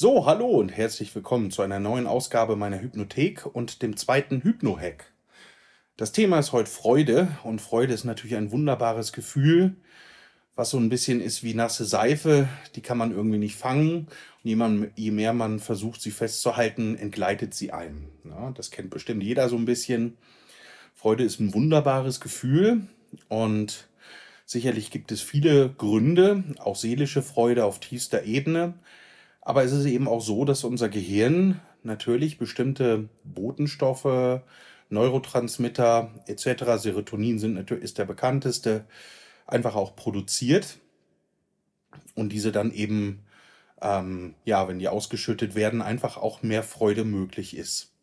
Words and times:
So, 0.00 0.26
hallo 0.26 0.46
und 0.46 0.68
herzlich 0.68 1.12
willkommen 1.16 1.50
zu 1.50 1.60
einer 1.60 1.80
neuen 1.80 2.06
Ausgabe 2.06 2.54
meiner 2.54 2.80
Hypnothek 2.80 3.44
und 3.46 3.82
dem 3.82 3.96
zweiten 3.96 4.44
Hypno-Hack. 4.44 5.12
Das 5.96 6.12
Thema 6.12 6.38
ist 6.38 6.52
heute 6.52 6.70
Freude 6.70 7.26
und 7.42 7.60
Freude 7.60 7.94
ist 7.94 8.04
natürlich 8.04 8.36
ein 8.36 8.52
wunderbares 8.52 9.12
Gefühl, 9.12 9.74
was 10.54 10.70
so 10.70 10.78
ein 10.78 10.88
bisschen 10.88 11.20
ist 11.20 11.42
wie 11.42 11.52
nasse 11.52 11.84
Seife, 11.84 12.48
die 12.76 12.80
kann 12.80 12.96
man 12.96 13.10
irgendwie 13.10 13.38
nicht 13.38 13.56
fangen. 13.56 14.06
Und 14.44 14.92
je, 14.94 15.10
mehr 15.10 15.32
man 15.32 15.58
versucht, 15.58 16.00
sie 16.00 16.12
festzuhalten, 16.12 16.96
entgleitet 16.96 17.52
sie 17.52 17.72
einem. 17.72 18.08
Ja, 18.24 18.52
das 18.52 18.70
kennt 18.70 18.90
bestimmt 18.90 19.24
jeder 19.24 19.48
so 19.48 19.56
ein 19.56 19.64
bisschen. 19.64 20.16
Freude 20.94 21.24
ist 21.24 21.40
ein 21.40 21.54
wunderbares 21.54 22.20
Gefühl 22.20 22.82
und 23.26 23.88
sicherlich 24.46 24.92
gibt 24.92 25.10
es 25.10 25.22
viele 25.22 25.70
Gründe, 25.70 26.44
auch 26.60 26.76
seelische 26.76 27.22
Freude 27.22 27.64
auf 27.64 27.80
tiefster 27.80 28.22
Ebene. 28.22 28.74
Aber 29.48 29.64
es 29.64 29.72
ist 29.72 29.86
eben 29.86 30.08
auch 30.08 30.20
so, 30.20 30.44
dass 30.44 30.62
unser 30.62 30.90
Gehirn 30.90 31.58
natürlich 31.82 32.36
bestimmte 32.36 33.08
Botenstoffe, 33.24 34.42
Neurotransmitter 34.90 36.10
etc., 36.26 36.76
Serotonin 36.76 37.38
sind 37.38 37.54
natürlich, 37.54 37.84
ist 37.84 37.96
der 37.96 38.04
bekannteste, 38.04 38.84
einfach 39.46 39.74
auch 39.74 39.96
produziert 39.96 40.76
und 42.14 42.30
diese 42.30 42.52
dann 42.52 42.72
eben, 42.72 43.24
ähm, 43.80 44.34
ja, 44.44 44.68
wenn 44.68 44.80
die 44.80 44.88
ausgeschüttet 44.88 45.54
werden, 45.54 45.80
einfach 45.80 46.18
auch 46.18 46.42
mehr 46.42 46.62
Freude 46.62 47.06
möglich 47.06 47.56
ist. 47.56 47.94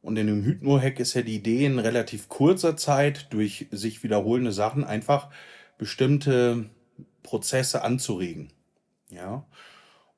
Und 0.00 0.16
in 0.16 0.28
dem 0.28 0.42
Hypno-Hack 0.42 0.98
ist 0.98 1.12
ja 1.12 1.20
die 1.20 1.36
Idee, 1.36 1.66
in 1.66 1.78
relativ 1.78 2.30
kurzer 2.30 2.78
Zeit 2.78 3.26
durch 3.34 3.66
sich 3.70 4.02
wiederholende 4.02 4.52
Sachen 4.52 4.84
einfach 4.84 5.28
bestimmte 5.76 6.70
Prozesse 7.22 7.82
anzuregen. 7.82 8.50
Ja. 9.10 9.44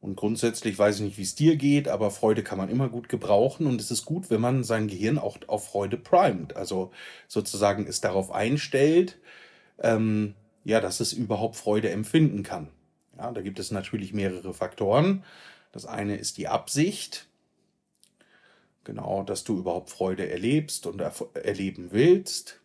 Und 0.02 0.16
grundsätzlich 0.16 0.76
weiß 0.76 0.96
ich 0.96 1.02
nicht, 1.02 1.16
wie 1.16 1.22
es 1.22 1.36
dir 1.36 1.54
geht, 1.54 1.86
aber 1.86 2.10
Freude 2.10 2.42
kann 2.42 2.58
man 2.58 2.68
immer 2.68 2.88
gut 2.88 3.08
gebrauchen 3.08 3.68
und 3.68 3.80
es 3.80 3.92
ist 3.92 4.04
gut, 4.04 4.30
wenn 4.30 4.40
man 4.40 4.64
sein 4.64 4.88
Gehirn 4.88 5.16
auch 5.16 5.38
auf 5.46 5.68
Freude 5.68 5.96
primet. 5.96 6.56
Also 6.56 6.90
sozusagen 7.28 7.86
es 7.86 8.00
darauf 8.00 8.32
einstellt, 8.32 9.20
ähm, 9.78 10.34
ja, 10.64 10.80
dass 10.80 10.98
es 10.98 11.12
überhaupt 11.12 11.54
Freude 11.54 11.90
empfinden 11.90 12.42
kann. 12.42 12.66
Ja, 13.16 13.30
da 13.30 13.42
gibt 13.42 13.60
es 13.60 13.70
natürlich 13.70 14.12
mehrere 14.12 14.52
Faktoren. 14.52 15.22
Das 15.70 15.86
eine 15.86 16.16
ist 16.16 16.36
die 16.36 16.48
Absicht. 16.48 17.28
Genau, 18.82 19.22
dass 19.22 19.44
du 19.44 19.56
überhaupt 19.56 19.90
Freude 19.90 20.28
erlebst 20.28 20.88
und 20.88 21.00
erleben 21.00 21.92
willst. 21.92 22.60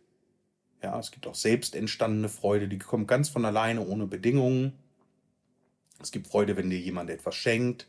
Ja, 0.82 0.98
es 0.98 1.12
gibt 1.12 1.28
auch 1.28 1.36
selbst 1.36 1.76
entstandene 1.76 2.28
Freude, 2.28 2.66
die 2.66 2.78
kommt 2.78 3.06
ganz 3.06 3.28
von 3.28 3.44
alleine, 3.44 3.86
ohne 3.86 4.08
Bedingungen. 4.08 4.72
Es 6.00 6.12
gibt 6.12 6.28
Freude, 6.28 6.56
wenn 6.56 6.70
dir 6.70 6.78
jemand 6.78 7.10
etwas 7.10 7.34
schenkt. 7.34 7.86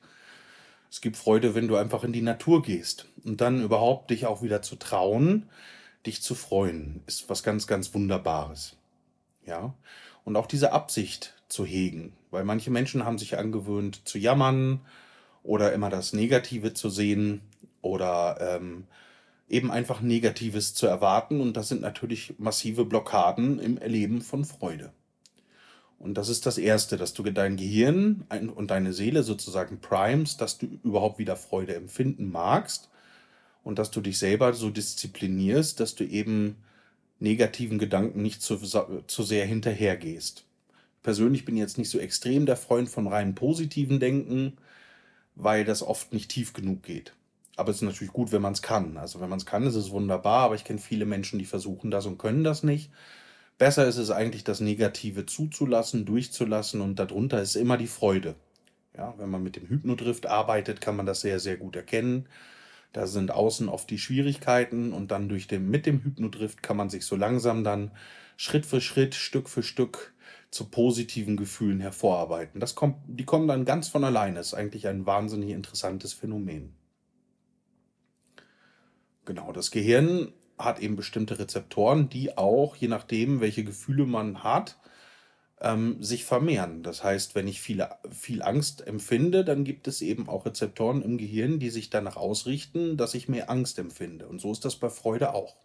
Es 0.91 1.01
gibt 1.01 1.17
Freude, 1.17 1.53
wenn 1.53 1.67
du 1.67 1.75
einfach 1.75 2.03
in 2.03 2.13
die 2.13 2.21
Natur 2.21 2.61
gehst. 2.61 3.07
Und 3.23 3.41
dann 3.41 3.63
überhaupt 3.63 4.09
dich 4.09 4.25
auch 4.25 4.41
wieder 4.41 4.61
zu 4.61 4.75
trauen, 4.75 5.49
dich 6.05 6.21
zu 6.21 6.33
freuen, 6.35 7.03
ist 7.05 7.29
was 7.29 7.43
ganz, 7.43 7.67
ganz 7.67 7.93
Wunderbares. 7.93 8.75
Ja. 9.45 9.73
Und 10.25 10.35
auch 10.35 10.47
diese 10.47 10.71
Absicht 10.71 11.35
zu 11.47 11.65
hegen. 11.65 12.13
Weil 12.31 12.43
manche 12.45 12.71
Menschen 12.71 13.05
haben 13.05 13.17
sich 13.17 13.37
angewöhnt 13.37 14.07
zu 14.07 14.17
jammern 14.17 14.81
oder 15.43 15.73
immer 15.73 15.89
das 15.89 16.13
Negative 16.13 16.73
zu 16.73 16.89
sehen 16.89 17.41
oder 17.81 18.37
ähm, 18.39 18.85
eben 19.47 19.71
einfach 19.71 20.01
Negatives 20.01 20.73
zu 20.73 20.87
erwarten. 20.87 21.41
Und 21.41 21.57
das 21.57 21.69
sind 21.69 21.81
natürlich 21.81 22.35
massive 22.37 22.85
Blockaden 22.85 23.59
im 23.59 23.77
Erleben 23.77 24.21
von 24.21 24.45
Freude. 24.45 24.91
Und 25.99 26.13
das 26.13 26.29
ist 26.29 26.45
das 26.45 26.57
Erste, 26.57 26.95
dass 26.95 27.13
du 27.13 27.23
dein 27.23 27.57
Gehirn 27.57 28.23
und 28.55 28.71
deine 28.71 28.93
Seele 28.93 29.23
sozusagen 29.23 29.79
primest, 29.81 30.39
dass 30.39 30.57
du 30.57 30.65
überhaupt 30.83 31.19
wieder 31.19 31.35
Freude 31.35 31.75
empfinden 31.75 32.31
magst 32.31 32.89
und 33.63 33.77
dass 33.77 33.91
du 33.91 33.99
dich 33.99 34.17
selber 34.17 34.53
so 34.53 34.69
disziplinierst, 34.69 35.79
dass 35.79 35.95
du 35.95 36.05
eben 36.05 36.55
negativen 37.19 37.79
Gedanken 37.79 38.21
nicht 38.21 38.41
zu, 38.41 38.57
zu 38.57 39.23
sehr 39.23 39.45
hinterhergehst. 39.45 40.45
Persönlich 41.03 41.43
bin 41.43 41.55
ich 41.55 41.61
jetzt 41.61 41.77
nicht 41.77 41.89
so 41.89 41.99
extrem 41.99 42.45
der 42.45 42.57
Freund 42.57 42.87
von 42.87 43.07
rein 43.07 43.35
positiven 43.35 43.99
Denken, 43.99 44.53
weil 45.35 45.65
das 45.65 45.83
oft 45.83 46.13
nicht 46.13 46.31
tief 46.31 46.53
genug 46.53 46.83
geht. 46.83 47.13
Aber 47.57 47.71
es 47.71 47.77
ist 47.77 47.81
natürlich 47.83 48.13
gut, 48.13 48.31
wenn 48.31 48.41
man 48.41 48.53
es 48.53 48.61
kann. 48.61 48.95
Also 48.95 49.19
wenn 49.19 49.29
man 49.29 49.39
es 49.39 49.45
kann, 49.45 49.67
ist 49.67 49.75
es 49.75 49.91
wunderbar, 49.91 50.45
aber 50.45 50.55
ich 50.55 50.63
kenne 50.63 50.79
viele 50.79 51.05
Menschen, 51.05 51.39
die 51.39 51.45
versuchen 51.45 51.91
das 51.91 52.05
und 52.05 52.17
können 52.17 52.45
das 52.45 52.63
nicht. 52.63 52.89
Besser 53.59 53.85
ist 53.87 53.97
es 53.97 54.09
eigentlich, 54.09 54.45
das 54.45 54.61
Negative 54.61 55.25
zuzulassen, 55.25 56.05
durchzulassen 56.05 56.79
und 56.79 56.97
darunter 56.97 57.41
ist 57.41 57.55
immer 57.55 57.75
die 57.75 57.87
Freude. 57.87 58.35
Ja, 58.95 59.13
wenn 59.17 59.29
man 59.29 59.43
mit 59.43 59.57
dem 59.57 59.67
Hypnodrift 59.67 60.27
arbeitet, 60.27 60.79
kann 60.79 60.95
man 60.95 61.05
das 61.05 61.19
sehr, 61.19 61.41
sehr 61.41 61.57
gut 61.57 61.75
erkennen. 61.75 62.29
Da 62.93 63.05
sind 63.05 63.31
außen 63.31 63.67
oft 63.67 63.89
die 63.89 63.99
Schwierigkeiten 63.99 64.93
und 64.93 65.11
dann 65.11 65.27
durch 65.27 65.47
den, 65.47 65.69
mit 65.69 65.85
dem 65.85 66.01
Hypnodrift 66.01 66.63
kann 66.63 66.77
man 66.77 66.89
sich 66.89 67.05
so 67.05 67.17
langsam 67.17 67.65
dann 67.65 67.91
Schritt 68.37 68.65
für 68.65 68.79
Schritt, 68.79 69.13
Stück 69.13 69.49
für 69.49 69.61
Stück 69.61 70.13
zu 70.51 70.69
positiven 70.69 71.35
Gefühlen 71.35 71.81
hervorarbeiten. 71.81 72.61
Das 72.61 72.75
kommt, 72.75 72.95
die 73.07 73.25
kommen 73.25 73.49
dann 73.49 73.65
ganz 73.65 73.89
von 73.89 74.05
alleine. 74.05 74.35
Das 74.35 74.47
ist 74.47 74.53
eigentlich 74.53 74.87
ein 74.87 75.05
wahnsinnig 75.05 75.49
interessantes 75.49 76.13
Phänomen. 76.13 76.73
Genau, 79.25 79.51
das 79.51 79.69
Gehirn 79.69 80.31
hat 80.59 80.79
eben 80.79 80.95
bestimmte 80.95 81.39
Rezeptoren, 81.39 82.09
die 82.09 82.37
auch, 82.37 82.75
je 82.75 82.89
nachdem, 82.89 83.39
welche 83.39 83.63
Gefühle 83.63 84.05
man 84.05 84.43
hat, 84.43 84.77
ähm, 85.61 86.01
sich 86.01 86.25
vermehren. 86.25 86.83
Das 86.83 87.03
heißt, 87.03 87.35
wenn 87.35 87.47
ich 87.47 87.61
viel, 87.61 87.87
viel 88.11 88.41
Angst 88.41 88.85
empfinde, 88.85 89.43
dann 89.43 89.63
gibt 89.63 89.87
es 89.87 90.01
eben 90.01 90.29
auch 90.29 90.45
Rezeptoren 90.45 91.01
im 91.01 91.17
Gehirn, 91.17 91.59
die 91.59 91.69
sich 91.69 91.89
danach 91.89 92.17
ausrichten, 92.17 92.97
dass 92.97 93.13
ich 93.13 93.29
mehr 93.29 93.49
Angst 93.49 93.79
empfinde. 93.79 94.27
Und 94.27 94.39
so 94.41 94.51
ist 94.51 94.65
das 94.65 94.75
bei 94.75 94.89
Freude 94.89 95.33
auch. 95.33 95.55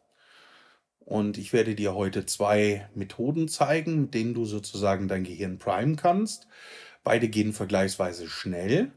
Und 1.01 1.37
ich 1.37 1.53
werde 1.53 1.75
dir 1.75 1.95
heute 1.95 2.25
zwei 2.25 2.89
Methoden 2.95 3.49
zeigen, 3.49 4.03
mit 4.03 4.15
denen 4.15 4.35
du 4.35 4.47
sozusagen 4.47 5.07
dein 5.07 5.25
Gehirn 5.25 5.59
primen 5.59 5.97
kannst. 5.97 6.47
Beide 7.03 7.29
gehen 7.29 7.53
vergleichsweise 7.53 8.27
schnell, 8.29 8.91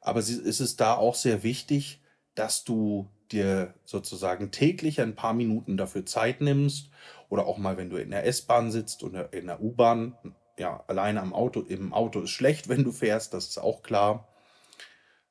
aber 0.00 0.20
es 0.20 0.30
ist 0.30 0.80
da 0.80 0.94
auch 0.94 1.14
sehr 1.14 1.42
wichtig, 1.42 2.00
dass 2.34 2.64
du 2.64 3.08
dir 3.32 3.74
sozusagen 3.84 4.50
täglich 4.50 5.00
ein 5.00 5.14
paar 5.14 5.34
Minuten 5.34 5.76
dafür 5.76 6.06
Zeit 6.06 6.40
nimmst 6.40 6.90
oder 7.28 7.46
auch 7.46 7.58
mal, 7.58 7.76
wenn 7.76 7.90
du 7.90 7.96
in 7.96 8.10
der 8.10 8.26
S-Bahn 8.26 8.70
sitzt 8.70 9.02
oder 9.02 9.32
in 9.32 9.46
der 9.46 9.62
U-Bahn, 9.62 10.16
ja, 10.58 10.84
alleine 10.88 11.20
am 11.20 11.32
Auto, 11.32 11.60
im 11.60 11.92
Auto 11.92 12.20
ist 12.22 12.30
schlecht, 12.30 12.68
wenn 12.68 12.84
du 12.84 12.92
fährst, 12.92 13.34
das 13.34 13.48
ist 13.48 13.58
auch 13.58 13.82
klar. 13.82 14.28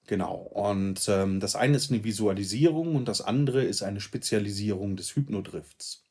Genau. 0.08 0.38
Und 0.38 1.08
ähm, 1.08 1.40
das 1.40 1.56
eine 1.56 1.78
ist 1.78 1.92
eine 1.92 2.04
Visualisierung 2.04 2.96
und 2.96 3.08
das 3.08 3.22
andere 3.22 3.64
ist 3.64 3.84
eine 3.84 4.02
Spezialisierung 4.02 4.96
des 4.96 5.16
Hypnodrifts. 5.16 6.04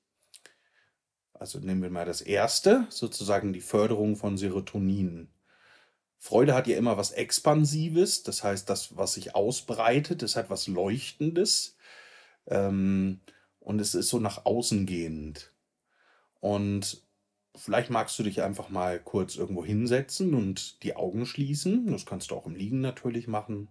Also 1.34 1.58
nehmen 1.58 1.82
wir 1.82 1.90
mal 1.90 2.04
das 2.04 2.20
erste, 2.20 2.86
sozusagen 2.90 3.52
die 3.52 3.60
Förderung 3.60 4.16
von 4.16 4.36
Serotonin. 4.36 5.30
Freude 6.18 6.54
hat 6.54 6.66
ja 6.66 6.76
immer 6.76 6.96
was 6.96 7.12
Expansives, 7.12 8.24
das 8.24 8.42
heißt, 8.42 8.68
das, 8.68 8.96
was 8.96 9.14
sich 9.14 9.34
ausbreitet, 9.36 10.22
das 10.22 10.34
hat 10.34 10.50
was 10.50 10.66
Leuchtendes. 10.66 11.76
Ähm, 12.48 13.20
und 13.60 13.80
es 13.80 13.94
ist 13.94 14.08
so 14.08 14.18
nach 14.18 14.44
außen 14.46 14.86
gehend. 14.86 15.52
Und 16.40 17.02
vielleicht 17.54 17.90
magst 17.90 18.18
du 18.18 18.22
dich 18.22 18.42
einfach 18.42 18.68
mal 18.68 19.00
kurz 19.00 19.36
irgendwo 19.36 19.64
hinsetzen 19.64 20.34
und 20.34 20.82
die 20.82 20.96
Augen 20.96 21.26
schließen. 21.26 21.90
Das 21.90 22.06
kannst 22.06 22.30
du 22.30 22.34
auch 22.34 22.46
im 22.46 22.54
Liegen 22.54 22.80
natürlich 22.80 23.28
machen. 23.28 23.68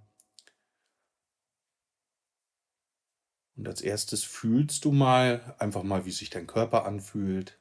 Und 3.55 3.67
als 3.67 3.81
erstes 3.81 4.23
fühlst 4.23 4.85
du 4.85 4.91
mal 4.91 5.55
einfach 5.57 5.81
mal, 5.81 6.05
wie 6.05 6.11
sich 6.11 6.29
dein 6.29 6.45
Körper 6.45 6.85
anfühlt. 6.85 7.59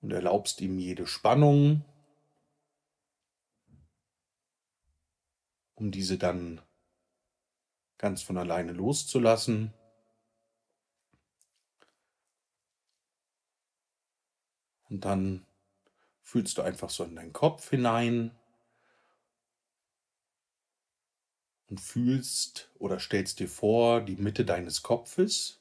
Und 0.00 0.12
erlaubst 0.12 0.60
ihm 0.60 0.78
jede 0.78 1.06
Spannung, 1.06 1.84
um 5.74 5.90
diese 5.90 6.16
dann 6.16 6.62
ganz 8.00 8.22
von 8.22 8.38
alleine 8.38 8.72
loszulassen. 8.72 9.74
Und 14.88 15.04
dann 15.04 15.44
fühlst 16.22 16.56
du 16.56 16.62
einfach 16.62 16.88
so 16.88 17.04
in 17.04 17.14
deinen 17.14 17.34
Kopf 17.34 17.68
hinein 17.68 18.34
und 21.68 21.78
fühlst 21.78 22.70
oder 22.78 22.98
stellst 22.98 23.38
dir 23.38 23.48
vor 23.48 24.00
die 24.00 24.16
Mitte 24.16 24.46
deines 24.46 24.82
Kopfes. 24.82 25.60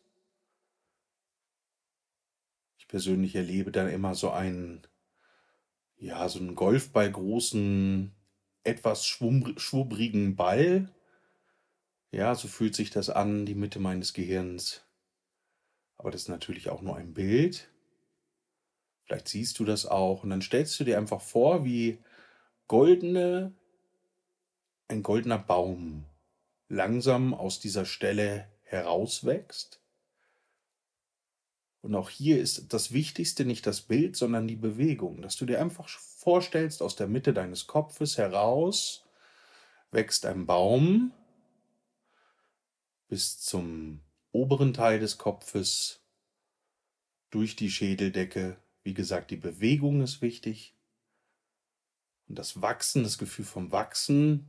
Ich 2.78 2.88
persönlich 2.88 3.36
erlebe 3.36 3.74
dann 3.74 3.90
immer 3.90 4.16
so 4.16 4.32
einen, 4.32 4.88
ja, 5.98 6.30
so 6.30 6.40
einen 6.40 6.56
Golfball 6.56 7.12
großen, 7.12 8.16
etwas 8.64 9.06
schwubbrigen 9.06 10.38
Ball, 10.38 10.90
ja, 12.12 12.34
so 12.36 12.48
fühlt 12.48 12.76
sich 12.76 12.90
das 12.90 13.10
an, 13.10 13.46
die 13.46 13.56
Mitte 13.56 13.80
meines 13.80 14.14
Gehirns. 14.14 14.84
Aber 15.98 16.12
das 16.12 16.24
ist 16.24 16.30
natürlich 16.30 16.70
auch 16.70 16.82
nur 16.82 16.96
ein 16.96 17.14
Bild. 17.14 17.70
Vielleicht 19.04 19.28
siehst 19.28 19.60
du 19.60 19.66
das 19.66 19.86
auch 19.86 20.24
und 20.24 20.30
dann 20.30 20.42
stellst 20.42 20.80
du 20.80 20.84
dir 20.84 20.98
einfach 20.98 21.22
vor, 21.22 21.66
wie 21.66 22.00
goldene 22.68 23.54
ein 24.88 25.04
goldener 25.04 25.38
Baum 25.38 26.06
langsam 26.68 27.34
aus 27.34 27.60
dieser 27.60 27.86
Stelle 27.86 28.48
herauswächst. 28.64 29.82
Und 31.82 31.96
auch 31.96 32.10
hier 32.10 32.42
ist 32.42 32.74
das 32.74 32.92
Wichtigste 32.92 33.46
nicht 33.46 33.66
das 33.66 33.82
Bild, 33.82 34.16
sondern 34.16 34.48
die 34.48 34.56
Bewegung, 34.56 35.22
dass 35.22 35.38
du 35.38 35.46
dir 35.46 35.62
einfach 35.62 35.88
vorstellst, 35.88 36.82
aus 36.82 36.96
der 36.96 37.08
Mitte 37.08 37.34
deines 37.34 37.68
Kopfes 37.68 38.18
heraus 38.18 39.06
wächst 39.92 40.26
ein 40.26 40.46
Baum 40.46 41.14
bis 43.10 43.40
zum 43.40 44.02
oberen 44.32 44.74
Teil 44.74 45.00
des 45.00 45.18
Kopfes 45.18 46.06
durch 47.32 47.56
die 47.56 47.70
Schädeldecke. 47.70 48.62
Wie 48.84 48.94
gesagt, 48.94 49.32
die 49.32 49.38
Bewegung 49.38 50.02
ist 50.02 50.22
wichtig. 50.22 50.76
Und 52.28 52.38
das 52.38 52.62
Wachsen, 52.62 53.04
das 53.04 53.18
Gefühl 53.18 53.46
vom 53.46 53.72
Wachsen 53.72 54.48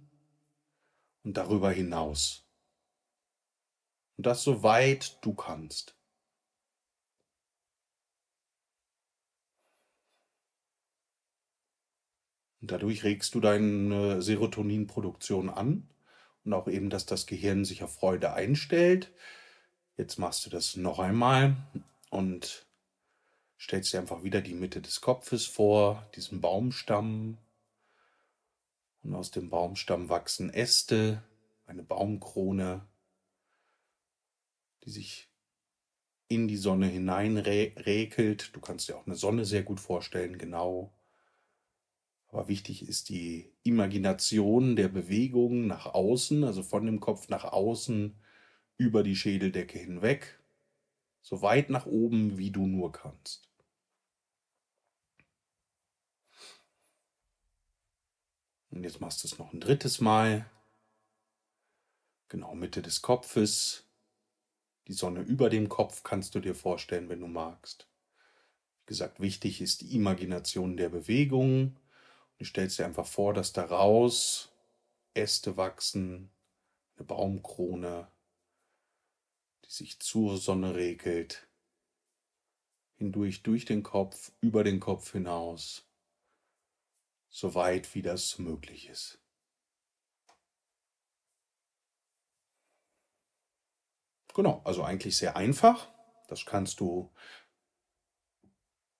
und 1.24 1.36
darüber 1.36 1.72
hinaus. 1.72 2.46
Und 4.18 4.26
das 4.26 4.42
so 4.42 4.62
weit 4.62 5.18
du 5.24 5.34
kannst. 5.34 5.96
Und 12.60 12.70
dadurch 12.70 13.04
regst 13.04 13.34
du 13.34 13.40
deine 13.40 14.20
Serotoninproduktion 14.20 15.48
an 15.48 15.88
und 16.44 16.52
auch 16.52 16.68
eben, 16.68 16.90
dass 16.90 17.06
das 17.06 17.26
Gehirn 17.26 17.64
sich 17.64 17.82
auf 17.82 17.94
Freude 17.94 18.32
einstellt. 18.32 19.12
Jetzt 19.96 20.18
machst 20.18 20.46
du 20.46 20.50
das 20.50 20.76
noch 20.76 20.98
einmal 20.98 21.56
und 22.10 22.66
stellst 23.58 23.92
dir 23.92 24.00
einfach 24.00 24.22
wieder 24.22 24.40
die 24.40 24.54
Mitte 24.54 24.80
des 24.80 25.00
Kopfes 25.00 25.46
vor, 25.46 26.08
diesen 26.14 26.40
Baumstamm. 26.40 27.36
Und 29.02 29.14
aus 29.14 29.30
dem 29.30 29.50
Baumstamm 29.50 30.08
wachsen 30.08 30.50
Äste, 30.50 31.22
eine 31.66 31.82
Baumkrone, 31.82 32.86
die 34.84 34.90
sich 34.90 35.28
in 36.28 36.48
die 36.48 36.56
Sonne 36.56 36.86
hineinräkelt. 36.86 38.54
Du 38.54 38.60
kannst 38.60 38.88
dir 38.88 38.96
auch 38.96 39.06
eine 39.06 39.16
Sonne 39.16 39.44
sehr 39.44 39.62
gut 39.62 39.80
vorstellen, 39.80 40.38
genau. 40.38 40.92
Aber 42.32 42.46
wichtig 42.46 42.88
ist 42.88 43.08
die 43.08 43.52
Imagination 43.64 44.76
der 44.76 44.88
Bewegung 44.88 45.66
nach 45.66 45.86
außen, 45.86 46.44
also 46.44 46.62
von 46.62 46.86
dem 46.86 47.00
Kopf 47.00 47.28
nach 47.28 47.44
außen 47.44 48.14
über 48.76 49.02
die 49.02 49.16
Schädeldecke 49.16 49.78
hinweg, 49.78 50.38
so 51.22 51.42
weit 51.42 51.70
nach 51.70 51.86
oben, 51.86 52.38
wie 52.38 52.52
du 52.52 52.66
nur 52.66 52.92
kannst. 52.92 53.48
Und 58.70 58.84
jetzt 58.84 59.00
machst 59.00 59.24
du 59.24 59.26
es 59.26 59.38
noch 59.38 59.52
ein 59.52 59.60
drittes 59.60 60.00
Mal. 60.00 60.48
Genau 62.28 62.54
Mitte 62.54 62.80
des 62.80 63.02
Kopfes. 63.02 63.84
Die 64.86 64.92
Sonne 64.92 65.22
über 65.22 65.50
dem 65.50 65.68
Kopf 65.68 66.04
kannst 66.04 66.36
du 66.36 66.40
dir 66.40 66.54
vorstellen, 66.54 67.08
wenn 67.08 67.20
du 67.20 67.26
magst. 67.26 67.88
Wie 68.82 68.86
gesagt, 68.86 69.18
wichtig 69.18 69.60
ist 69.60 69.80
die 69.80 69.96
Imagination 69.96 70.76
der 70.76 70.88
Bewegung 70.88 71.76
Du 72.40 72.46
stellst 72.46 72.78
dir 72.78 72.86
einfach 72.86 73.06
vor, 73.06 73.34
dass 73.34 73.52
daraus 73.52 74.50
Äste 75.12 75.58
wachsen, 75.58 76.32
eine 76.96 77.04
Baumkrone, 77.04 78.10
die 79.66 79.70
sich 79.70 80.00
zur 80.00 80.38
Sonne 80.38 80.74
regelt, 80.74 81.46
hindurch 82.96 83.42
durch 83.42 83.66
den 83.66 83.82
Kopf, 83.82 84.32
über 84.40 84.64
den 84.64 84.80
Kopf 84.80 85.12
hinaus, 85.12 85.86
so 87.28 87.54
weit 87.54 87.94
wie 87.94 88.00
das 88.00 88.38
möglich 88.38 88.88
ist. 88.88 89.20
Genau, 94.34 94.62
also 94.64 94.82
eigentlich 94.82 95.18
sehr 95.18 95.36
einfach. 95.36 95.90
Das 96.28 96.46
kannst 96.46 96.80
du 96.80 97.12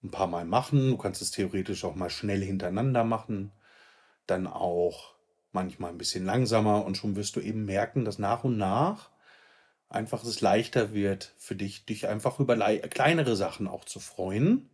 ein 0.03 0.11
paar 0.11 0.27
Mal 0.27 0.45
machen. 0.45 0.91
Du 0.91 0.97
kannst 0.97 1.23
es 1.23 1.31
theoretisch 1.31 1.85
auch 1.85 1.95
mal 1.95 2.11
schnell 2.11 2.43
hintereinander 2.43 3.05
machen. 3.05 3.53
Dann 4.27 4.47
auch 4.47 5.15
manchmal 5.53 5.91
ein 5.91 5.99
bisschen 5.99 6.25
langsamer 6.25 6.85
und 6.85 6.97
schon 6.97 7.17
wirst 7.17 7.37
du 7.37 7.41
eben 7.41 7.65
merken, 7.65 8.05
dass 8.05 8.19
nach 8.19 8.45
und 8.45 8.57
nach 8.57 9.11
einfach 9.89 10.23
es 10.23 10.41
leichter 10.41 10.95
wird 10.95 11.35
für 11.37 11.57
dich, 11.57 11.85
dich 11.85 12.07
einfach 12.07 12.39
über 12.39 12.57
kleinere 12.57 13.37
Sachen 13.37 13.67
auch 13.67 13.85
zu 13.85 14.01
freuen. 14.01 14.71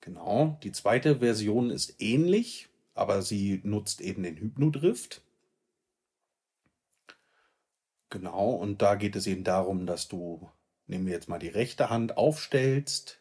Genau. 0.00 0.58
Die 0.62 0.72
zweite 0.72 1.18
Version 1.18 1.70
ist 1.70 2.00
ähnlich, 2.00 2.68
aber 2.94 3.22
sie 3.22 3.60
nutzt 3.64 4.00
eben 4.00 4.22
den 4.22 4.36
Hypnodrift. 4.36 5.22
Genau. 8.08 8.50
Und 8.52 8.82
da 8.82 8.94
geht 8.94 9.14
es 9.14 9.26
eben 9.26 9.44
darum, 9.44 9.86
dass 9.86 10.08
du, 10.08 10.50
nehmen 10.86 11.06
wir 11.06 11.12
jetzt 11.12 11.28
mal 11.28 11.38
die 11.38 11.48
rechte 11.48 11.90
Hand 11.90 12.16
aufstellst, 12.16 13.19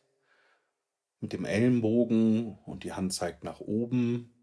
mit 1.20 1.34
dem 1.34 1.46
Ellenbogen 1.46 2.58
und 2.66 2.84
die 2.84 2.94
Hand 2.94 3.14
zeigt 3.14 3.44
nach 3.44 3.60
oben. 3.60 4.34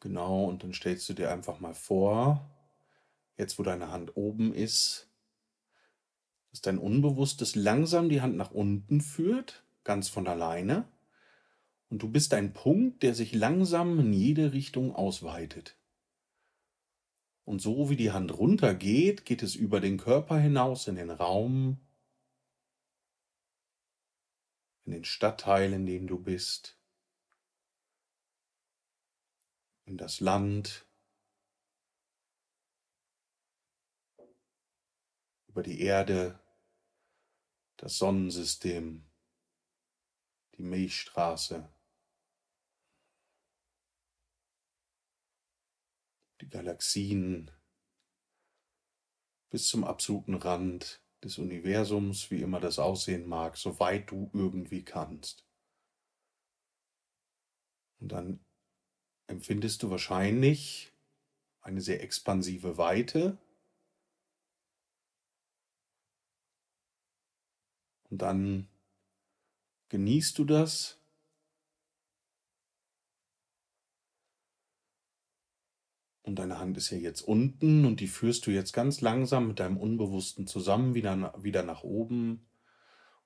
Genau, 0.00 0.44
und 0.44 0.62
dann 0.62 0.72
stellst 0.72 1.08
du 1.08 1.14
dir 1.14 1.30
einfach 1.30 1.58
mal 1.60 1.74
vor, 1.74 2.50
jetzt 3.36 3.58
wo 3.58 3.62
deine 3.62 3.90
Hand 3.90 4.16
oben 4.16 4.52
ist, 4.52 5.10
dass 6.50 6.60
dein 6.60 6.78
Unbewusstes 6.78 7.54
langsam 7.54 8.08
die 8.08 8.20
Hand 8.20 8.36
nach 8.36 8.50
unten 8.50 9.00
führt, 9.00 9.64
ganz 9.84 10.08
von 10.08 10.26
alleine. 10.26 10.86
Und 11.88 12.02
du 12.02 12.08
bist 12.08 12.34
ein 12.34 12.52
Punkt, 12.52 13.02
der 13.02 13.14
sich 13.14 13.34
langsam 13.34 13.98
in 13.98 14.12
jede 14.12 14.52
Richtung 14.52 14.94
ausweitet. 14.94 15.78
Und 17.44 17.62
so 17.62 17.90
wie 17.90 17.96
die 17.96 18.10
Hand 18.10 18.36
runtergeht, 18.36 19.24
geht 19.24 19.42
es 19.42 19.54
über 19.54 19.80
den 19.80 19.98
Körper 19.98 20.36
hinaus 20.36 20.88
in 20.88 20.96
den 20.96 21.10
Raum, 21.10 21.78
in 24.86 24.92
den 24.92 25.04
Stadtteil, 25.04 25.72
in 25.72 25.84
dem 25.84 26.06
du 26.06 26.18
bist, 26.18 26.80
in 29.84 29.98
das 29.98 30.20
Land, 30.20 30.86
über 35.48 35.62
die 35.64 35.80
Erde, 35.80 36.38
das 37.78 37.98
Sonnensystem, 37.98 39.10
die 40.54 40.62
Milchstraße, 40.62 41.68
die 46.40 46.48
Galaxien 46.48 47.50
bis 49.50 49.66
zum 49.68 49.82
absoluten 49.82 50.34
Rand 50.34 51.05
des 51.22 51.38
Universums, 51.38 52.30
wie 52.30 52.42
immer 52.42 52.60
das 52.60 52.78
aussehen 52.78 53.26
mag, 53.26 53.56
soweit 53.56 54.10
du 54.10 54.30
irgendwie 54.32 54.84
kannst. 54.84 55.44
Und 57.98 58.12
dann 58.12 58.40
empfindest 59.26 59.82
du 59.82 59.90
wahrscheinlich 59.90 60.92
eine 61.60 61.80
sehr 61.80 62.02
expansive 62.02 62.78
Weite. 62.78 63.38
Und 68.10 68.22
dann 68.22 68.68
genießt 69.88 70.38
du 70.38 70.44
das 70.44 70.98
Und 76.26 76.40
deine 76.40 76.58
Hand 76.58 76.76
ist 76.76 76.90
ja 76.90 76.98
jetzt 76.98 77.22
unten 77.22 77.84
und 77.84 78.00
die 78.00 78.08
führst 78.08 78.48
du 78.48 78.50
jetzt 78.50 78.72
ganz 78.72 79.00
langsam 79.00 79.46
mit 79.46 79.60
deinem 79.60 79.76
Unbewussten 79.76 80.48
zusammen 80.48 80.94
wieder, 80.94 81.32
wieder 81.40 81.62
nach 81.62 81.84
oben. 81.84 82.48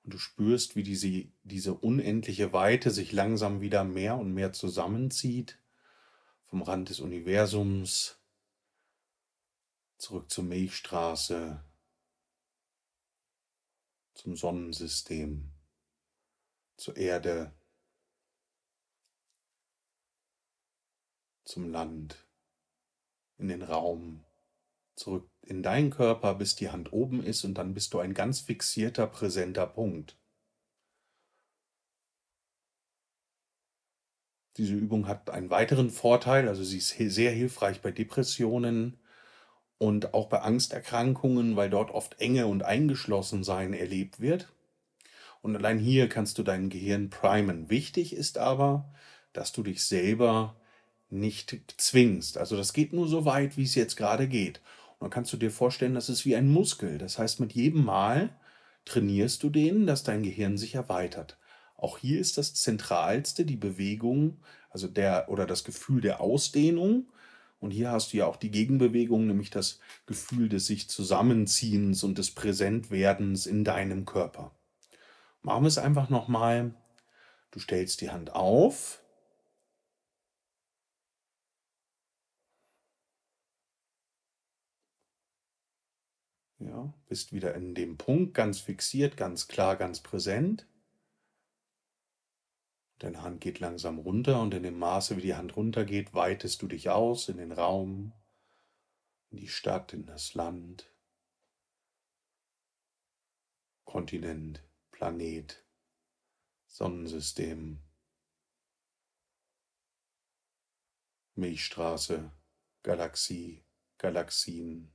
Und 0.03 0.13
du 0.13 0.19
spürst, 0.19 0.75
wie 0.75 0.83
diese, 0.83 1.25
diese 1.41 1.73
unendliche 1.73 2.53
Weite 2.53 2.91
sich 2.91 3.11
langsam 3.11 3.59
wieder 3.59 3.83
mehr 3.83 4.17
und 4.17 4.35
mehr 4.35 4.53
zusammenzieht. 4.53 5.57
Vom 6.45 6.61
Rand 6.61 6.89
des 6.89 6.99
Universums 6.99 8.19
zurück 9.97 10.29
zur 10.29 10.43
Milchstraße, 10.43 11.63
zum 14.13 14.35
Sonnensystem, 14.35 15.51
zur 16.77 16.97
Erde, 16.97 17.51
zum 21.45 21.71
Land 21.71 22.27
in 23.41 23.49
den 23.49 23.63
Raum, 23.63 24.23
zurück 24.95 25.29
in 25.41 25.63
deinen 25.63 25.89
Körper, 25.89 26.35
bis 26.35 26.55
die 26.55 26.69
Hand 26.69 26.93
oben 26.93 27.23
ist 27.23 27.43
und 27.43 27.55
dann 27.55 27.73
bist 27.73 27.93
du 27.93 27.99
ein 27.99 28.13
ganz 28.13 28.39
fixierter, 28.41 29.07
präsenter 29.07 29.67
Punkt. 29.67 30.17
Diese 34.57 34.73
Übung 34.73 35.07
hat 35.07 35.29
einen 35.29 35.49
weiteren 35.49 35.89
Vorteil, 35.89 36.47
also 36.47 36.63
sie 36.63 36.77
ist 36.77 36.89
sehr 36.89 37.31
hilfreich 37.31 37.81
bei 37.81 37.91
Depressionen 37.91 38.99
und 39.77 40.13
auch 40.13 40.27
bei 40.27 40.41
Angsterkrankungen, 40.41 41.55
weil 41.55 41.69
dort 41.69 41.91
oft 41.91 42.19
Enge 42.19 42.47
und 42.47 42.63
Eingeschlossensein 42.63 43.73
erlebt 43.73 44.19
wird. 44.19 44.53
Und 45.41 45.55
allein 45.55 45.79
hier 45.79 46.07
kannst 46.07 46.37
du 46.37 46.43
dein 46.43 46.69
Gehirn 46.69 47.09
primen. 47.09 47.69
Wichtig 47.69 48.13
ist 48.13 48.37
aber, 48.37 48.93
dass 49.33 49.53
du 49.53 49.63
dich 49.63 49.83
selber 49.85 50.60
nicht 51.11 51.57
zwingst. 51.77 52.37
Also 52.37 52.55
das 52.57 52.73
geht 52.73 52.93
nur 52.93 53.07
so 53.07 53.25
weit, 53.25 53.57
wie 53.57 53.63
es 53.63 53.75
jetzt 53.75 53.95
gerade 53.95 54.27
geht. 54.27 54.61
Und 54.99 55.05
dann 55.05 55.09
kannst 55.09 55.33
du 55.33 55.37
dir 55.37 55.51
vorstellen, 55.51 55.93
das 55.93 56.09
ist 56.09 56.25
wie 56.25 56.35
ein 56.35 56.49
Muskel. 56.51 56.97
Das 56.97 57.17
heißt, 57.17 57.39
mit 57.39 57.53
jedem 57.53 57.83
Mal 57.85 58.29
trainierst 58.85 59.43
du 59.43 59.49
den, 59.49 59.85
dass 59.85 60.03
dein 60.03 60.23
Gehirn 60.23 60.57
sich 60.57 60.75
erweitert. 60.75 61.37
Auch 61.75 61.97
hier 61.97 62.19
ist 62.19 62.37
das 62.37 62.53
Zentralste 62.53 63.43
die 63.43 63.55
Bewegung, 63.55 64.37
also 64.69 64.87
der 64.87 65.29
oder 65.29 65.45
das 65.45 65.63
Gefühl 65.63 66.01
der 66.01 66.21
Ausdehnung. 66.21 67.11
Und 67.59 67.71
hier 67.71 67.91
hast 67.91 68.13
du 68.13 68.17
ja 68.17 68.25
auch 68.25 68.37
die 68.37 68.51
Gegenbewegung, 68.51 69.27
nämlich 69.27 69.49
das 69.49 69.79
Gefühl 70.05 70.49
des 70.49 70.65
sich 70.65 70.89
Zusammenziehens 70.89 72.03
und 72.03 72.17
des 72.17 72.31
Präsentwerdens 72.31 73.45
in 73.45 73.63
deinem 73.63 74.05
Körper. 74.05 74.51
Machen 75.41 75.63
wir 75.63 75.67
es 75.67 75.77
einfach 75.77 76.09
nochmal. 76.09 76.73
Du 77.51 77.59
stellst 77.59 78.01
die 78.01 78.11
Hand 78.11 78.33
auf. 78.33 79.00
Ja, 86.63 86.93
bist 87.07 87.33
wieder 87.33 87.55
in 87.55 87.73
dem 87.73 87.97
Punkt, 87.97 88.35
ganz 88.35 88.59
fixiert, 88.59 89.17
ganz 89.17 89.47
klar, 89.47 89.75
ganz 89.77 89.99
präsent. 90.01 90.67
Deine 92.99 93.23
Hand 93.23 93.41
geht 93.41 93.59
langsam 93.59 93.97
runter 93.97 94.39
und 94.39 94.53
in 94.53 94.61
dem 94.61 94.77
Maße, 94.77 95.17
wie 95.17 95.21
die 95.21 95.33
Hand 95.33 95.55
runtergeht, 95.55 96.13
weitest 96.13 96.61
du 96.61 96.67
dich 96.67 96.89
aus 96.89 97.29
in 97.29 97.37
den 97.37 97.51
Raum, 97.51 98.13
in 99.31 99.37
die 99.37 99.47
Stadt, 99.47 99.91
in 99.93 100.05
das 100.05 100.35
Land, 100.35 100.93
Kontinent, 103.85 104.63
Planet, 104.91 105.65
Sonnensystem, 106.67 107.79
Milchstraße, 111.33 112.31
Galaxie, 112.83 113.65
Galaxien, 113.97 114.90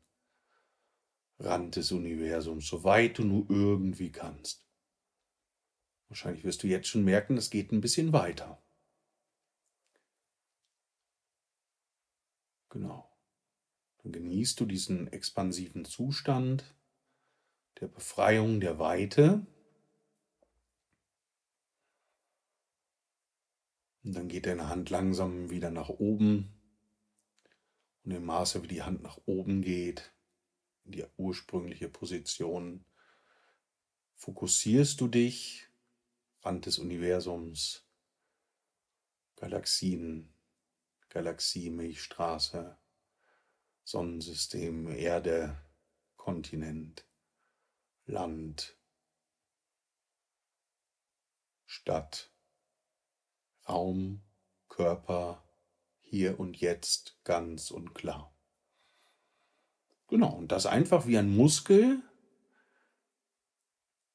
Rand 1.38 1.76
des 1.76 1.92
Universums, 1.92 2.66
soweit 2.66 3.18
du 3.18 3.24
nur 3.24 3.50
irgendwie 3.50 4.10
kannst. 4.10 4.66
Wahrscheinlich 6.08 6.44
wirst 6.44 6.62
du 6.62 6.66
jetzt 6.66 6.88
schon 6.88 7.04
merken, 7.04 7.36
es 7.36 7.50
geht 7.50 7.72
ein 7.72 7.80
bisschen 7.80 8.12
weiter. 8.12 8.62
Genau. 12.70 13.10
Dann 13.98 14.12
genießt 14.12 14.60
du 14.60 14.66
diesen 14.66 15.12
expansiven 15.12 15.84
Zustand 15.84 16.74
der 17.80 17.88
Befreiung, 17.88 18.60
der 18.60 18.78
Weite. 18.78 19.46
Und 24.04 24.14
dann 24.14 24.28
geht 24.28 24.46
deine 24.46 24.68
Hand 24.68 24.90
langsam 24.90 25.50
wieder 25.50 25.70
nach 25.70 25.88
oben. 25.88 26.52
Und 28.04 28.12
im 28.12 28.24
Maße, 28.24 28.62
wie 28.62 28.68
die 28.68 28.82
Hand 28.82 29.02
nach 29.02 29.18
oben 29.26 29.62
geht, 29.62 30.15
die 30.90 31.04
ursprüngliche 31.16 31.88
Position, 31.88 32.84
fokussierst 34.14 35.00
du 35.00 35.08
dich 35.08 35.68
Rand 36.42 36.66
des 36.66 36.78
Universums, 36.78 37.84
Galaxien, 39.36 40.32
Galaxie, 41.08 41.70
Milchstraße, 41.70 42.78
Sonnensystem, 43.84 44.88
Erde, 44.88 45.56
Kontinent, 46.16 47.06
Land, 48.06 48.76
Stadt, 51.64 52.32
Raum, 53.68 54.22
Körper, 54.68 55.42
hier 56.00 56.38
und 56.38 56.60
jetzt 56.60 57.18
ganz 57.24 57.70
und 57.70 57.94
klar. 57.94 58.35
Genau, 60.08 60.30
und 60.32 60.50
das 60.52 60.66
einfach 60.66 61.06
wie 61.06 61.18
ein 61.18 61.34
Muskel, 61.34 62.00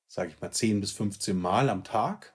sage 0.08 0.30
ich 0.32 0.42
mal, 0.42 0.52
10 0.52 0.80
bis 0.82 0.92
15 0.92 1.38
Mal 1.40 1.70
am 1.70 1.84
Tag, 1.84 2.34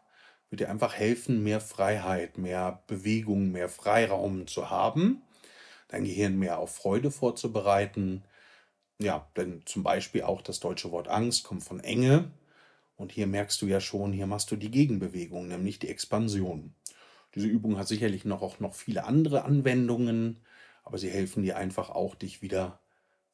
wird 0.50 0.60
dir 0.60 0.70
einfach 0.70 0.94
helfen, 0.94 1.42
mehr 1.42 1.60
Freiheit, 1.60 2.38
mehr 2.38 2.82
Bewegung, 2.86 3.50
mehr 3.52 3.68
Freiraum 3.68 4.46
zu 4.46 4.70
haben, 4.70 5.22
dein 5.88 6.04
Gehirn 6.04 6.38
mehr 6.38 6.58
auf 6.58 6.74
Freude 6.76 7.10
vorzubereiten. 7.10 8.24
Ja, 9.00 9.30
denn 9.36 9.62
zum 9.66 9.82
Beispiel 9.84 10.22
auch 10.22 10.42
das 10.42 10.60
deutsche 10.60 10.92
Wort 10.92 11.08
Angst 11.08 11.44
kommt 11.44 11.64
von 11.64 11.80
Enge. 11.80 12.32
Und 12.96 13.12
hier 13.12 13.26
merkst 13.26 13.60
du 13.62 13.66
ja 13.66 13.80
schon, 13.80 14.12
hier 14.12 14.26
machst 14.26 14.50
du 14.50 14.56
die 14.56 14.70
Gegenbewegung, 14.70 15.48
nämlich 15.48 15.78
die 15.78 15.88
Expansion. 15.88 16.74
Diese 17.34 17.46
Übung 17.48 17.78
hat 17.78 17.88
sicherlich 17.88 18.24
noch 18.24 18.42
auch 18.42 18.60
noch 18.60 18.74
viele 18.74 19.04
andere 19.04 19.44
Anwendungen, 19.44 20.42
aber 20.84 20.98
sie 20.98 21.10
helfen 21.10 21.42
dir 21.42 21.56
einfach 21.58 21.90
auch, 21.90 22.14
dich 22.16 22.42
wieder 22.42 22.80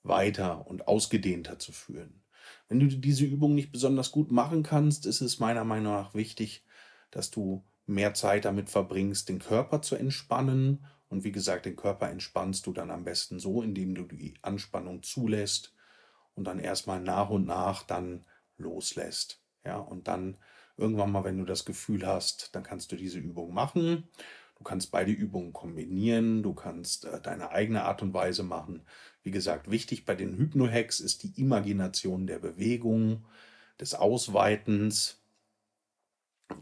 weiter 0.03 0.67
und 0.67 0.89
ausgedehnter 0.89 1.59
zu 1.59 1.73
fühlen. 1.73 2.23
Wenn 2.69 2.81
du 2.81 2.87
diese 2.87 3.25
Übung 3.25 3.55
nicht 3.55 3.73
besonders 3.73 4.11
gut 4.11 4.31
machen 4.31 4.63
kannst, 4.63 5.07
ist 5.07 5.21
es 5.21 5.39
meiner 5.39 5.65
Meinung 5.65 5.93
nach 5.93 6.15
wichtig, 6.15 6.65
dass 7.11 7.31
du 7.31 7.65
mehr 7.87 8.15
Zeit 8.15 8.45
damit 8.45 8.71
verbringst, 8.71 9.29
den 9.29 9.39
Körper 9.39 9.83
zu 9.83 9.97
entspannen. 9.97 10.87
Und 11.09 11.25
wie 11.25 11.33
gesagt, 11.33 11.67
den 11.67 11.77
Körper 11.77 12.09
entspannst 12.09 12.67
du 12.67 12.73
dann 12.73 12.91
am 12.91 13.05
besten 13.05 13.39
so, 13.39 13.63
indem 13.63 13.95
du 13.95 14.05
die 14.05 14.35
Anspannung 14.43 15.03
zulässt 15.03 15.75
und 16.35 16.45
dann 16.45 16.59
erstmal 16.59 17.01
nach 17.01 17.31
und 17.31 17.47
nach 17.47 17.83
dann 17.83 18.25
loslässt. 18.57 19.43
Ja, 19.65 19.77
und 19.77 20.09
dann 20.09 20.39
irgendwann 20.77 21.13
mal, 21.13 21.25
wenn 21.25 21.39
du 21.39 21.45
das 21.45 21.65
Gefühl 21.65 22.07
hast, 22.07 22.55
dann 22.55 22.63
kannst 22.63 22.91
du 22.93 22.97
diese 22.97 23.19
Übung 23.19 23.53
machen. 23.53 24.09
Du 24.63 24.69
kannst 24.69 24.93
beide 24.93 25.11
Übungen 25.11 25.53
kombinieren, 25.53 26.45
du 26.45 26.55
kannst 26.55 27.05
äh, 27.05 27.21
deine 27.21 27.51
eigene 27.51 27.83
Art 27.83 28.01
und 28.01 28.15
Weise 28.15 28.45
machen. 28.45 28.83
Wie 29.25 29.33
gesagt, 29.33 29.69
wichtig 29.73 30.05
bei 30.05 30.15
den 30.15 30.37
Hypno-Hacks 30.37 31.01
ist 31.01 31.25
die 31.25 31.33
Imagination 31.41 32.29
der 32.29 32.39
Bewegung, 32.39 33.25
des 33.81 33.95
Ausweitens. 33.95 35.21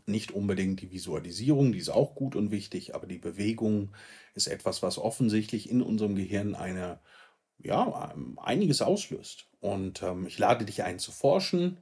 Nicht 0.07 0.33
unbedingt 0.33 0.81
die 0.81 0.91
Visualisierung, 0.91 1.73
die 1.73 1.79
ist 1.79 1.91
auch 1.91 2.15
gut 2.15 2.37
und 2.37 2.51
wichtig, 2.51 2.95
aber 2.95 3.07
die 3.07 3.19
Bewegung 3.19 3.95
ist 4.35 4.47
etwas, 4.47 4.83
was 4.83 4.97
offensichtlich 4.97 5.69
in 5.69 5.83
unserem 5.83 6.15
Gehirn 6.15 6.55
eine, 6.55 7.01
ja, 7.59 8.15
einiges 8.39 8.81
auslöst. 8.81 9.47
Und 9.61 10.03
ähm, 10.03 10.27
ich 10.27 10.39
lade 10.39 10.65
dich 10.65 10.85
ein 10.85 10.99
zu 10.99 11.13
forschen. 11.13 11.77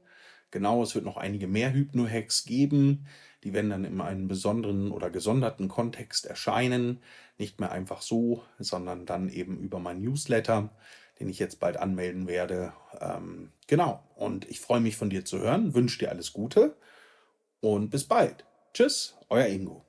Genau, 0.51 0.83
es 0.83 0.97
wird 0.97 1.05
noch 1.05 1.17
einige 1.17 1.47
mehr 1.47 1.73
Hypno-Hacks 1.73 2.45
geben. 2.45 3.07
Die 3.45 3.53
werden 3.53 3.71
dann 3.71 3.85
in 3.85 4.01
einem 4.01 4.29
besonderen 4.29 4.91
oder 4.91 5.11
gesonderten 5.11 5.69
Kontext 5.69 6.27
erscheinen. 6.27 7.01
Nicht 7.39 7.61
mehr 7.61 7.71
einfach 7.71 8.03
so, 8.03 8.43
sondern 8.59 9.07
dann 9.07 9.29
eben 9.29 9.59
über 9.59 9.79
mein 9.79 10.01
Newsletter, 10.01 10.71
den 11.21 11.29
ich 11.29 11.39
jetzt 11.39 11.61
bald 11.61 11.77
anmelden 11.77 12.27
werde. 12.27 12.73
Ähm, 13.01 13.53
genau. 13.67 14.03
Und 14.17 14.49
ich 14.49 14.61
freue 14.61 14.81
mich 14.81 14.97
von 14.97 15.11
dir 15.11 15.25
zu 15.25 15.39
hören, 15.39 15.75
wünsche 15.75 15.99
dir 15.99 16.11
alles 16.11 16.33
Gute 16.33 16.77
und 17.61 17.91
bis 17.91 18.05
bald. 18.05 18.45
Tschüss, 18.73 19.17
euer 19.29 19.47
Ingo. 19.47 19.88